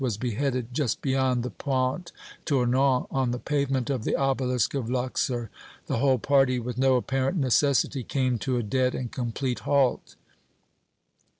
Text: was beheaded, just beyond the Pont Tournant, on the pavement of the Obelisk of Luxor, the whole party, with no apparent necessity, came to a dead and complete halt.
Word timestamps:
was 0.01 0.17
beheaded, 0.17 0.73
just 0.73 0.99
beyond 1.03 1.43
the 1.43 1.51
Pont 1.51 2.11
Tournant, 2.43 3.05
on 3.11 3.29
the 3.29 3.37
pavement 3.37 3.87
of 3.91 4.03
the 4.03 4.15
Obelisk 4.15 4.73
of 4.73 4.89
Luxor, 4.89 5.51
the 5.85 5.97
whole 5.99 6.17
party, 6.17 6.57
with 6.57 6.75
no 6.75 6.95
apparent 6.95 7.37
necessity, 7.37 8.03
came 8.03 8.39
to 8.39 8.57
a 8.57 8.63
dead 8.63 8.95
and 8.95 9.11
complete 9.11 9.59
halt. 9.59 10.15